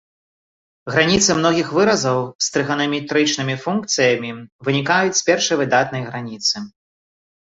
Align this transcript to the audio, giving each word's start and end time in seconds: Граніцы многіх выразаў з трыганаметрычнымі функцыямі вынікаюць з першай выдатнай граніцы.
Граніцы 0.93 1.29
многіх 1.39 1.67
выразаў 1.79 2.19
з 2.45 2.49
трыганаметрычнымі 2.55 3.55
функцыямі 3.65 4.31
вынікаюць 4.71 5.13
з 5.21 5.21
першай 5.29 5.59
выдатнай 5.61 6.01
граніцы. 6.09 6.55